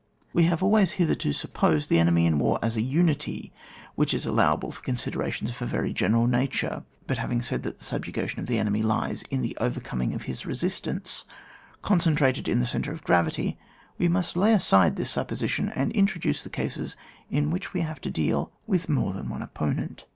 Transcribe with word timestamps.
We 0.33 0.45
have 0.45 0.63
always 0.63 0.93
hitherto 0.93 1.31
supposed 1.31 1.87
the 1.87 1.99
enemy 1.99 2.25
in 2.25 2.39
war 2.39 2.57
as 2.63 2.75
a 2.75 2.81
unity, 2.81 3.53
which 3.93 4.15
is 4.15 4.25
allow 4.25 4.55
able 4.55 4.71
for 4.71 4.81
considerations 4.81 5.51
of 5.51 5.61
a 5.61 5.67
veiy 5.67 5.93
general 5.93 6.25
nature. 6.25 6.85
But 7.05 7.19
having 7.19 7.43
said 7.43 7.61
that 7.61 7.81
tne 7.81 7.99
subju 7.99 8.11
gation 8.15 8.39
of 8.39 8.47
the 8.47 8.57
enemy 8.57 8.81
lies 8.81 9.21
in 9.29 9.41
the 9.41 9.55
overcoming 9.61 10.17
his 10.17 10.43
resistance, 10.43 11.25
concentrated 11.83 12.47
in 12.47 12.59
the 12.59 12.65
centre 12.65 12.91
of 12.91 13.03
gravity, 13.03 13.59
we 13.99 14.07
must 14.07 14.35
lay 14.35 14.53
aside 14.53 14.95
this 14.95 15.11
sup 15.11 15.27
position 15.27 15.69
and 15.69 15.91
introduce 15.91 16.41
the 16.43 16.49
case, 16.49 16.95
in 17.29 17.51
which 17.51 17.75
we 17.75 17.81
have 17.81 18.01
to 18.01 18.09
deal 18.09 18.51
with 18.65 18.89
more 18.89 19.13
than 19.13 19.29
one 19.29 19.43
op 19.43 19.53
ponent. 19.53 20.05